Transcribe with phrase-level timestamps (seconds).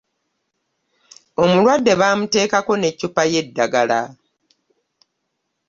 [1.41, 3.99] Omulwadde bamutekako n'eccupa y'eddagala.